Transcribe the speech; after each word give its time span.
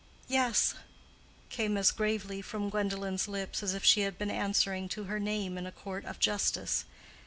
"Yes," 0.27 0.73
came 1.49 1.77
as 1.77 1.91
gravely 1.91 2.41
from 2.41 2.71
Gwendolen's 2.71 3.27
lips 3.27 3.61
as 3.61 3.75
if 3.75 3.83
she 3.85 4.01
had 4.01 4.17
been 4.17 4.31
answering 4.31 4.89
to 4.89 5.03
her 5.03 5.19
name 5.19 5.59
in 5.59 5.67
a 5.67 5.71
court 5.71 6.05
of 6.05 6.17
justice. 6.17 6.85